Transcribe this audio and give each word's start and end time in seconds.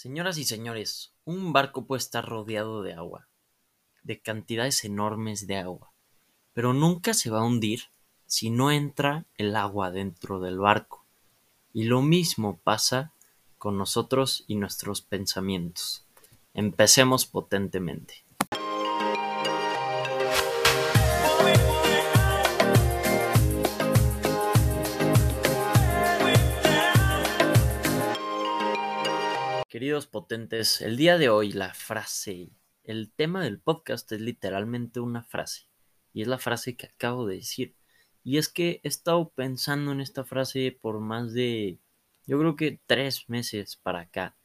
Señoras 0.00 0.38
y 0.38 0.44
señores, 0.44 1.12
un 1.24 1.52
barco 1.52 1.84
puede 1.84 1.98
estar 1.98 2.24
rodeado 2.24 2.82
de 2.82 2.94
agua, 2.94 3.26
de 4.04 4.20
cantidades 4.20 4.84
enormes 4.84 5.48
de 5.48 5.56
agua, 5.56 5.90
pero 6.52 6.72
nunca 6.72 7.14
se 7.14 7.30
va 7.30 7.40
a 7.40 7.44
hundir 7.44 7.86
si 8.24 8.48
no 8.48 8.70
entra 8.70 9.26
el 9.38 9.56
agua 9.56 9.90
dentro 9.90 10.38
del 10.38 10.60
barco. 10.60 11.04
Y 11.72 11.86
lo 11.86 12.00
mismo 12.00 12.60
pasa 12.62 13.12
con 13.58 13.76
nosotros 13.76 14.44
y 14.46 14.54
nuestros 14.54 15.02
pensamientos. 15.02 16.04
Empecemos 16.54 17.26
potentemente. 17.26 18.22
Queridos 29.78 30.08
potentes, 30.08 30.80
el 30.80 30.96
día 30.96 31.18
de 31.18 31.28
hoy 31.28 31.52
la 31.52 31.72
frase, 31.72 32.50
el 32.82 33.12
tema 33.12 33.44
del 33.44 33.60
podcast 33.60 34.10
es 34.10 34.20
literalmente 34.20 34.98
una 34.98 35.22
frase. 35.22 35.68
Y 36.12 36.22
es 36.22 36.26
la 36.26 36.38
frase 36.38 36.76
que 36.76 36.86
acabo 36.86 37.28
de 37.28 37.36
decir. 37.36 37.76
Y 38.24 38.38
es 38.38 38.48
que 38.48 38.80
he 38.82 38.88
estado 38.88 39.28
pensando 39.28 39.92
en 39.92 40.00
esta 40.00 40.24
frase 40.24 40.76
por 40.80 40.98
más 40.98 41.32
de, 41.32 41.78
yo 42.26 42.40
creo 42.40 42.56
que 42.56 42.80
tres 42.86 43.28
meses 43.28 43.76
para 43.76 44.00
acá. 44.00 44.36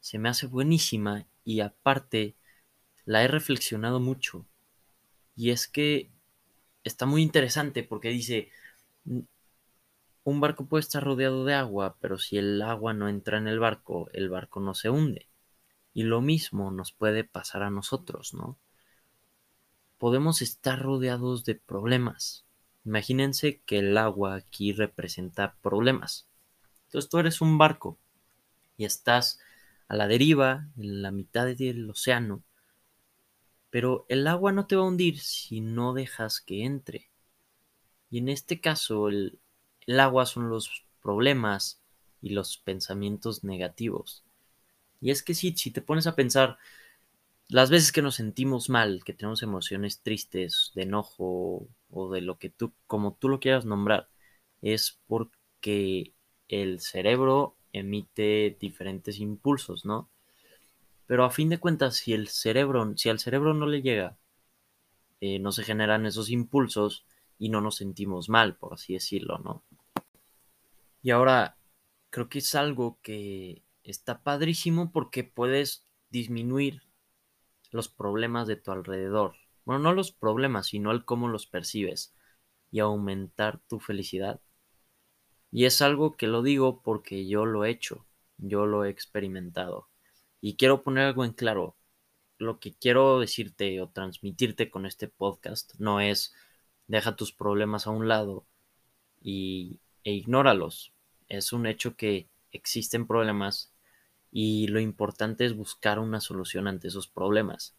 Se 0.00 0.18
me 0.18 0.28
hace 0.28 0.48
buenísima 0.48 1.28
y 1.44 1.60
aparte 1.60 2.34
la 3.04 3.22
he 3.22 3.28
reflexionado 3.28 4.00
mucho. 4.00 4.48
Y 5.36 5.50
es 5.50 5.68
que 5.68 6.10
está 6.82 7.06
muy 7.06 7.22
interesante 7.22 7.84
porque 7.84 8.08
dice, 8.08 8.50
un 10.24 10.40
barco 10.40 10.66
puede 10.66 10.80
estar 10.80 11.04
rodeado 11.04 11.44
de 11.44 11.54
agua, 11.54 11.96
pero 12.00 12.18
si 12.18 12.38
el 12.38 12.60
agua 12.62 12.94
no 12.94 13.08
entra 13.08 13.36
en 13.38 13.46
el 13.46 13.60
barco, 13.60 14.08
el 14.14 14.30
barco 14.30 14.58
no 14.58 14.74
se 14.74 14.88
hunde. 14.88 15.28
Y 15.92 16.04
lo 16.04 16.22
mismo 16.22 16.70
nos 16.70 16.92
puede 16.92 17.24
pasar 17.24 17.62
a 17.62 17.70
nosotros, 17.70 18.32
¿no? 18.32 18.58
Podemos 19.98 20.40
estar 20.42 20.80
rodeados 20.80 21.44
de 21.44 21.54
problemas. 21.54 22.46
Imagínense 22.84 23.60
que 23.66 23.78
el 23.78 23.96
agua 23.98 24.34
aquí 24.34 24.72
representa 24.72 25.56
problemas. 25.62 26.26
Entonces 26.86 27.10
tú 27.10 27.18
eres 27.18 27.40
un 27.40 27.58
barco 27.58 27.98
y 28.76 28.86
estás 28.86 29.38
a 29.88 29.94
la 29.94 30.08
deriva, 30.08 30.68
en 30.78 31.02
la 31.02 31.10
mitad 31.10 31.46
del 31.46 31.88
océano. 31.90 32.42
Pero 33.68 34.06
el 34.08 34.26
agua 34.26 34.52
no 34.52 34.66
te 34.66 34.76
va 34.76 34.82
a 34.82 34.86
hundir 34.86 35.20
si 35.20 35.60
no 35.60 35.92
dejas 35.92 36.40
que 36.40 36.64
entre. 36.64 37.10
Y 38.10 38.18
en 38.18 38.28
este 38.28 38.60
caso, 38.60 39.08
el, 39.08 39.38
el 39.86 40.00
agua 40.00 40.26
son 40.26 40.48
los 40.50 40.84
problemas 41.02 41.80
y 42.22 42.30
los 42.30 42.56
pensamientos 42.58 43.44
negativos. 43.44 44.24
Y 45.00 45.10
es 45.10 45.22
que 45.22 45.34
sí, 45.34 45.54
si 45.56 45.70
te 45.70 45.82
pones 45.82 46.06
a 46.06 46.16
pensar, 46.16 46.58
las 47.48 47.70
veces 47.70 47.92
que 47.92 48.02
nos 48.02 48.16
sentimos 48.16 48.70
mal, 48.70 49.04
que 49.04 49.12
tenemos 49.12 49.42
emociones 49.42 50.00
tristes, 50.00 50.72
de 50.74 50.82
enojo 50.82 51.68
o 51.90 52.10
de 52.10 52.20
lo 52.22 52.38
que 52.38 52.48
tú, 52.50 52.72
como 52.86 53.14
tú 53.14 53.28
lo 53.28 53.40
quieras 53.40 53.66
nombrar, 53.66 54.08
es 54.62 54.98
porque 55.06 56.12
el 56.48 56.80
cerebro 56.80 57.56
emite 57.72 58.56
diferentes 58.58 59.18
impulsos, 59.18 59.84
¿no? 59.84 60.08
Pero 61.06 61.24
a 61.24 61.30
fin 61.30 61.48
de 61.50 61.58
cuentas, 61.58 61.96
si 61.96 62.14
el 62.14 62.28
cerebro, 62.28 62.96
si 62.96 63.10
al 63.10 63.18
cerebro 63.18 63.52
no 63.54 63.66
le 63.66 63.82
llega, 63.82 64.16
eh, 65.20 65.38
no 65.38 65.52
se 65.52 65.64
generan 65.64 66.06
esos 66.06 66.30
impulsos 66.30 67.04
y 67.38 67.48
no 67.48 67.60
nos 67.60 67.76
sentimos 67.76 68.28
mal, 68.28 68.56
por 68.56 68.74
así 68.74 68.94
decirlo, 68.94 69.38
¿no? 69.38 69.62
Y 71.04 71.10
ahora 71.10 71.58
creo 72.08 72.30
que 72.30 72.38
es 72.38 72.54
algo 72.54 72.98
que 73.02 73.62
está 73.82 74.22
padrísimo 74.22 74.90
porque 74.90 75.22
puedes 75.22 75.86
disminuir 76.08 76.82
los 77.72 77.90
problemas 77.90 78.48
de 78.48 78.56
tu 78.56 78.72
alrededor. 78.72 79.36
Bueno, 79.66 79.82
no 79.82 79.92
los 79.92 80.12
problemas, 80.12 80.68
sino 80.68 80.92
el 80.92 81.04
cómo 81.04 81.28
los 81.28 81.46
percibes 81.46 82.14
y 82.70 82.80
aumentar 82.80 83.60
tu 83.68 83.80
felicidad. 83.80 84.40
Y 85.50 85.66
es 85.66 85.82
algo 85.82 86.16
que 86.16 86.26
lo 86.26 86.42
digo 86.42 86.80
porque 86.82 87.26
yo 87.28 87.44
lo 87.44 87.66
he 87.66 87.70
hecho, 87.70 88.06
yo 88.38 88.64
lo 88.64 88.86
he 88.86 88.90
experimentado. 88.90 89.90
Y 90.40 90.56
quiero 90.56 90.82
poner 90.82 91.04
algo 91.08 91.26
en 91.26 91.32
claro. 91.32 91.76
Lo 92.38 92.60
que 92.60 92.72
quiero 92.74 93.20
decirte 93.20 93.78
o 93.82 93.90
transmitirte 93.90 94.70
con 94.70 94.86
este 94.86 95.08
podcast 95.08 95.74
no 95.78 96.00
es 96.00 96.34
deja 96.86 97.14
tus 97.14 97.32
problemas 97.32 97.86
a 97.86 97.90
un 97.90 98.08
lado 98.08 98.46
y, 99.20 99.80
e 100.04 100.12
ignóralos 100.12 100.93
es 101.28 101.52
un 101.52 101.66
hecho 101.66 101.96
que 101.96 102.28
existen 102.52 103.06
problemas 103.06 103.72
y 104.30 104.66
lo 104.68 104.80
importante 104.80 105.44
es 105.44 105.56
buscar 105.56 105.98
una 105.98 106.20
solución 106.20 106.66
ante 106.66 106.88
esos 106.88 107.06
problemas. 107.06 107.76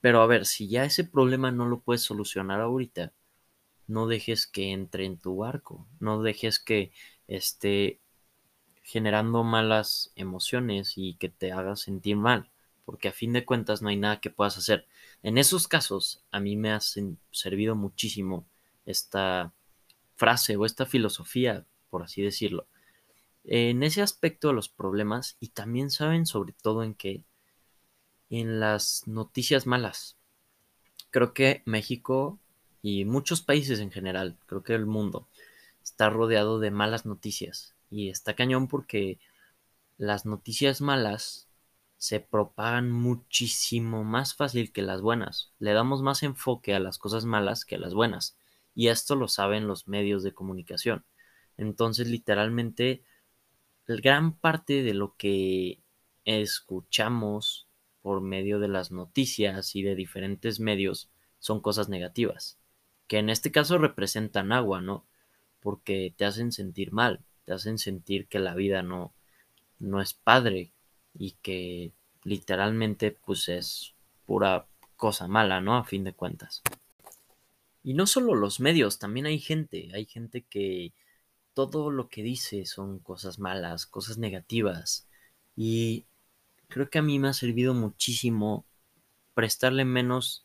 Pero 0.00 0.20
a 0.20 0.26
ver, 0.26 0.44
si 0.44 0.68
ya 0.68 0.84
ese 0.84 1.04
problema 1.04 1.50
no 1.50 1.66
lo 1.66 1.80
puedes 1.80 2.02
solucionar 2.02 2.60
ahorita, 2.60 3.12
no 3.86 4.06
dejes 4.06 4.46
que 4.46 4.72
entre 4.72 5.06
en 5.06 5.18
tu 5.18 5.36
barco, 5.36 5.86
no 6.00 6.22
dejes 6.22 6.58
que 6.58 6.92
esté 7.26 8.00
generando 8.82 9.42
malas 9.44 10.12
emociones 10.14 10.94
y 10.96 11.14
que 11.14 11.30
te 11.30 11.52
haga 11.52 11.74
sentir 11.76 12.16
mal, 12.16 12.50
porque 12.84 13.08
a 13.08 13.12
fin 13.12 13.32
de 13.32 13.46
cuentas 13.46 13.80
no 13.80 13.88
hay 13.88 13.96
nada 13.96 14.20
que 14.20 14.30
puedas 14.30 14.58
hacer. 14.58 14.86
En 15.22 15.38
esos 15.38 15.68
casos, 15.68 16.22
a 16.30 16.38
mí 16.40 16.54
me 16.54 16.70
ha 16.70 16.80
servido 17.30 17.74
muchísimo 17.74 18.46
esta 18.84 19.54
frase 20.16 20.56
o 20.56 20.66
esta 20.66 20.84
filosofía, 20.84 21.64
por 21.88 22.02
así 22.02 22.20
decirlo, 22.20 22.66
en 23.44 23.82
ese 23.82 24.02
aspecto 24.02 24.48
de 24.48 24.54
los 24.54 24.68
problemas 24.68 25.36
y 25.40 25.48
también 25.48 25.90
saben 25.90 26.26
sobre 26.26 26.54
todo 26.54 26.82
en 26.82 26.94
que 26.94 27.24
en 28.30 28.58
las 28.60 29.06
noticias 29.06 29.66
malas. 29.66 30.16
Creo 31.10 31.34
que 31.34 31.62
México 31.66 32.38
y 32.82 33.04
muchos 33.04 33.42
países 33.42 33.80
en 33.80 33.90
general, 33.90 34.36
creo 34.46 34.62
que 34.62 34.74
el 34.74 34.86
mundo, 34.86 35.28
está 35.82 36.10
rodeado 36.10 36.58
de 36.58 36.70
malas 36.70 37.06
noticias. 37.06 37.74
Y 37.90 38.08
está 38.08 38.34
cañón 38.34 38.66
porque 38.66 39.20
las 39.96 40.26
noticias 40.26 40.80
malas 40.80 41.48
se 41.96 42.20
propagan 42.20 42.90
muchísimo 42.90 44.04
más 44.04 44.34
fácil 44.34 44.72
que 44.72 44.82
las 44.82 45.00
buenas. 45.00 45.52
Le 45.58 45.72
damos 45.72 46.02
más 46.02 46.22
enfoque 46.22 46.74
a 46.74 46.80
las 46.80 46.98
cosas 46.98 47.24
malas 47.24 47.64
que 47.64 47.76
a 47.76 47.78
las 47.78 47.94
buenas. 47.94 48.36
Y 48.74 48.88
esto 48.88 49.14
lo 49.14 49.28
saben 49.28 49.68
los 49.68 49.86
medios 49.86 50.22
de 50.22 50.34
comunicación. 50.34 51.04
Entonces, 51.56 52.08
literalmente, 52.08 53.04
gran 53.86 54.36
parte 54.36 54.82
de 54.82 54.94
lo 54.94 55.16
que 55.16 55.80
escuchamos 56.24 57.68
por 58.02 58.20
medio 58.20 58.58
de 58.58 58.68
las 58.68 58.90
noticias 58.90 59.74
y 59.76 59.82
de 59.82 59.94
diferentes 59.94 60.60
medios 60.60 61.10
son 61.38 61.60
cosas 61.60 61.88
negativas, 61.88 62.58
que 63.06 63.18
en 63.18 63.30
este 63.30 63.52
caso 63.52 63.78
representan 63.78 64.52
agua, 64.52 64.80
¿no? 64.80 65.06
Porque 65.60 66.14
te 66.16 66.24
hacen 66.24 66.52
sentir 66.52 66.92
mal, 66.92 67.24
te 67.44 67.52
hacen 67.52 67.78
sentir 67.78 68.26
que 68.28 68.38
la 68.38 68.54
vida 68.54 68.82
no, 68.82 69.14
no 69.78 70.00
es 70.00 70.14
padre 70.14 70.72
y 71.14 71.32
que 71.42 71.92
literalmente 72.24 73.10
pues 73.10 73.48
es 73.48 73.94
pura 74.26 74.66
cosa 74.96 75.28
mala, 75.28 75.60
¿no? 75.60 75.76
A 75.76 75.84
fin 75.84 76.04
de 76.04 76.14
cuentas. 76.14 76.62
Y 77.82 77.94
no 77.94 78.06
solo 78.06 78.34
los 78.34 78.60
medios, 78.60 78.98
también 78.98 79.26
hay 79.26 79.38
gente, 79.38 79.90
hay 79.94 80.06
gente 80.06 80.42
que 80.42 80.94
todo 81.54 81.90
lo 81.90 82.08
que 82.08 82.22
dice 82.22 82.66
son 82.66 82.98
cosas 82.98 83.38
malas, 83.38 83.86
cosas 83.86 84.18
negativas. 84.18 85.06
Y 85.56 86.06
creo 86.68 86.90
que 86.90 86.98
a 86.98 87.02
mí 87.02 87.18
me 87.18 87.28
ha 87.28 87.32
servido 87.32 87.74
muchísimo 87.74 88.64
prestarle 89.34 89.84
menos 89.84 90.44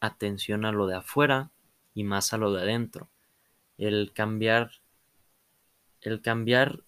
atención 0.00 0.64
a 0.64 0.72
lo 0.72 0.86
de 0.86 0.96
afuera 0.96 1.50
y 1.94 2.04
más 2.04 2.32
a 2.32 2.38
lo 2.38 2.52
de 2.52 2.62
adentro. 2.62 3.08
El 3.78 4.12
cambiar, 4.12 4.72
el 6.00 6.20
cambiar 6.20 6.82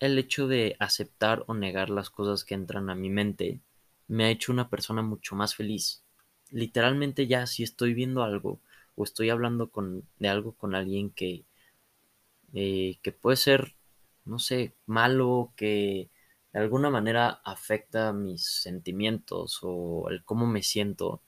el 0.00 0.16
hecho 0.18 0.46
de 0.46 0.76
aceptar 0.78 1.44
o 1.46 1.54
negar 1.54 1.90
las 1.90 2.10
cosas 2.10 2.44
que 2.44 2.54
entran 2.54 2.88
a 2.88 2.94
mi 2.94 3.10
mente 3.10 3.60
me 4.06 4.24
ha 4.24 4.30
hecho 4.30 4.52
una 4.52 4.70
persona 4.70 5.02
mucho 5.02 5.34
más 5.34 5.54
feliz. 5.54 6.02
Literalmente 6.50 7.26
ya 7.26 7.46
si 7.46 7.62
estoy 7.62 7.94
viendo 7.94 8.22
algo 8.22 8.60
o 8.94 9.04
estoy 9.04 9.30
hablando 9.30 9.70
con, 9.70 10.04
de 10.18 10.28
algo 10.28 10.52
con 10.52 10.74
alguien 10.74 11.10
que 11.10 11.44
eh, 12.54 12.98
que 13.02 13.12
puede 13.12 13.36
ser, 13.36 13.74
no 14.24 14.38
sé, 14.38 14.74
malo, 14.86 15.52
que 15.56 16.10
de 16.52 16.60
alguna 16.60 16.90
manera 16.90 17.40
afecta 17.44 18.12
mis 18.12 18.44
sentimientos 18.46 19.60
o 19.62 20.08
el 20.10 20.24
cómo 20.24 20.46
me 20.46 20.62
siento, 20.62 21.22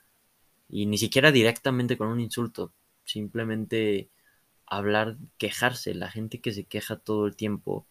y 0.68 0.86
ni 0.86 0.98
siquiera 0.98 1.32
directamente 1.32 1.96
con 1.98 2.08
un 2.08 2.20
insulto, 2.20 2.72
simplemente 3.04 4.10
hablar, 4.66 5.18
quejarse, 5.38 5.94
la 5.94 6.10
gente 6.10 6.40
que 6.40 6.52
se 6.52 6.64
queja 6.64 6.96
todo 6.96 7.26
el 7.26 7.36
tiempo 7.36 7.86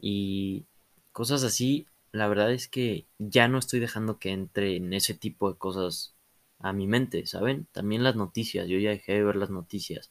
y 0.00 0.66
cosas 1.12 1.44
así, 1.44 1.86
la 2.12 2.28
verdad 2.28 2.52
es 2.52 2.68
que 2.68 3.06
ya 3.18 3.48
no 3.48 3.58
estoy 3.58 3.80
dejando 3.80 4.18
que 4.18 4.30
entre 4.32 4.76
en 4.76 4.92
ese 4.94 5.14
tipo 5.14 5.50
de 5.52 5.58
cosas 5.58 6.14
a 6.58 6.72
mi 6.72 6.86
mente, 6.86 7.26
¿saben? 7.26 7.66
También 7.72 8.04
las 8.04 8.16
noticias, 8.16 8.68
yo 8.68 8.78
ya 8.78 8.90
dejé 8.90 9.14
de 9.14 9.24
ver 9.24 9.36
las 9.36 9.50
noticias 9.50 10.10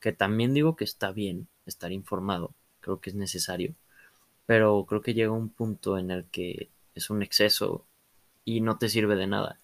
que 0.00 0.12
también 0.12 0.54
digo 0.54 0.76
que 0.76 0.84
está 0.84 1.12
bien 1.12 1.48
estar 1.66 1.92
informado, 1.92 2.54
creo 2.80 3.00
que 3.00 3.10
es 3.10 3.16
necesario, 3.16 3.74
pero 4.46 4.86
creo 4.86 5.02
que 5.02 5.14
llega 5.14 5.32
un 5.32 5.50
punto 5.50 5.98
en 5.98 6.10
el 6.10 6.24
que 6.26 6.70
es 6.94 7.10
un 7.10 7.22
exceso 7.22 7.86
y 8.44 8.60
no 8.60 8.78
te 8.78 8.88
sirve 8.88 9.16
de 9.16 9.26
nada. 9.26 9.60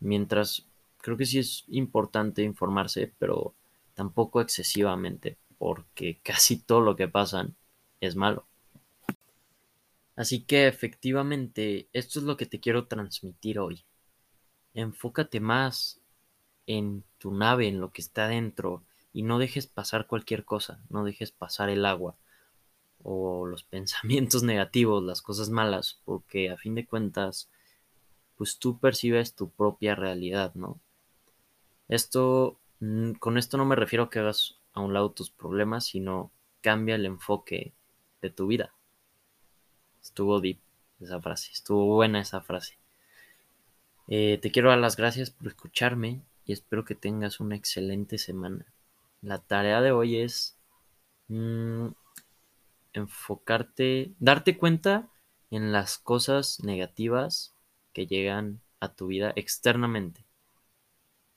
Mientras 0.00 0.66
creo 0.98 1.16
que 1.16 1.26
sí 1.26 1.38
es 1.38 1.64
importante 1.68 2.42
informarse, 2.42 3.12
pero 3.18 3.54
tampoco 3.94 4.40
excesivamente, 4.40 5.38
porque 5.58 6.18
casi 6.24 6.56
todo 6.58 6.80
lo 6.80 6.96
que 6.96 7.08
pasan 7.08 7.56
es 8.00 8.16
malo. 8.16 8.46
Así 10.16 10.42
que 10.42 10.66
efectivamente, 10.66 11.88
esto 11.92 12.18
es 12.18 12.24
lo 12.24 12.36
que 12.36 12.46
te 12.46 12.58
quiero 12.58 12.86
transmitir 12.86 13.60
hoy. 13.60 13.84
Enfócate 14.74 15.38
más 15.38 16.00
en 16.66 17.04
tu 17.18 17.32
nave, 17.32 17.68
en 17.68 17.80
lo 17.80 17.92
que 17.92 18.02
está 18.02 18.26
dentro, 18.26 18.82
y 19.12 19.22
no 19.22 19.38
dejes 19.38 19.66
pasar 19.66 20.06
cualquier 20.06 20.44
cosa, 20.44 20.80
no 20.90 21.04
dejes 21.04 21.32
pasar 21.32 21.70
el 21.70 21.84
agua 21.86 22.16
o 23.02 23.46
los 23.46 23.62
pensamientos 23.64 24.42
negativos, 24.42 25.02
las 25.02 25.22
cosas 25.22 25.50
malas, 25.50 26.00
porque 26.04 26.50
a 26.50 26.56
fin 26.56 26.74
de 26.74 26.86
cuentas, 26.86 27.48
pues 28.36 28.58
tú 28.58 28.78
percibes 28.78 29.34
tu 29.34 29.50
propia 29.50 29.94
realidad, 29.94 30.54
¿no? 30.54 30.80
Esto, 31.88 32.58
mm, 32.80 33.12
con 33.12 33.38
esto 33.38 33.56
no 33.56 33.64
me 33.64 33.76
refiero 33.76 34.04
a 34.04 34.10
que 34.10 34.18
hagas 34.18 34.58
a 34.74 34.80
un 34.80 34.92
lado 34.92 35.10
tus 35.10 35.30
problemas, 35.30 35.86
sino 35.86 36.30
cambia 36.60 36.96
el 36.96 37.06
enfoque 37.06 37.72
de 38.20 38.30
tu 38.30 38.46
vida. 38.46 38.74
Estuvo 40.02 40.40
deep 40.40 40.58
esa 41.00 41.20
frase, 41.20 41.50
estuvo 41.52 41.94
buena 41.94 42.20
esa 42.20 42.40
frase. 42.40 42.78
Eh, 44.08 44.38
te 44.40 44.50
quiero 44.50 44.70
dar 44.70 44.78
las 44.78 44.96
gracias 44.96 45.30
por 45.30 45.46
escucharme 45.48 46.22
y 46.44 46.52
espero 46.52 46.84
que 46.84 46.94
tengas 46.94 47.40
una 47.40 47.56
excelente 47.56 48.18
semana. 48.18 48.66
La 49.20 49.38
tarea 49.38 49.80
de 49.80 49.90
hoy 49.90 50.16
es 50.16 50.56
mm, 51.28 51.88
enfocarte, 52.92 54.12
darte 54.20 54.56
cuenta 54.56 55.08
en 55.50 55.72
las 55.72 55.98
cosas 55.98 56.62
negativas 56.62 57.54
que 57.92 58.06
llegan 58.06 58.60
a 58.80 58.92
tu 58.94 59.08
vida 59.08 59.32
externamente. 59.34 60.24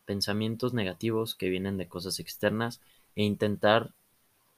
Pensamientos 0.06 0.74
negativos 0.74 1.36
que 1.36 1.50
vienen 1.50 1.78
de 1.78 1.88
cosas 1.88 2.20
externas 2.20 2.82
e 3.16 3.24
intentar, 3.24 3.94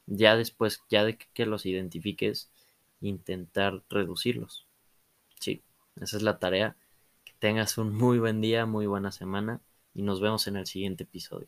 ya 0.06 0.36
después, 0.36 0.82
ya 0.90 1.06
de 1.06 1.18
que 1.18 1.46
los 1.46 1.66
identifiques, 1.66 2.50
intentar 3.00 3.84
reducirlos. 3.90 4.66
Sí, 5.40 5.62
esa 6.02 6.18
es 6.18 6.24
la 6.24 6.40
tarea. 6.40 6.76
Que 7.24 7.34
tengas 7.40 7.78
un 7.78 7.96
muy 7.96 8.20
buen 8.20 8.42
día, 8.42 8.66
muy 8.66 8.86
buena 8.86 9.12
semana 9.12 9.62
y 9.94 10.02
nos 10.02 10.20
vemos 10.20 10.48
en 10.48 10.58
el 10.58 10.66
siguiente 10.66 11.04
episodio. 11.04 11.48